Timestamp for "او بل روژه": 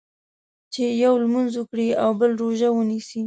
2.03-2.69